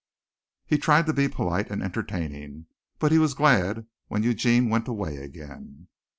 He 0.65 0.79
tried 0.79 1.05
to 1.05 1.13
be 1.13 1.27
polite 1.27 1.69
and 1.69 1.83
entertaining, 1.83 2.65
but 2.97 3.11
he 3.11 3.19
was 3.19 3.35
glad 3.35 3.85
when 4.07 4.23
Eugene 4.23 4.67
went 4.67 4.87
away 4.87 5.17
again. 5.17 5.89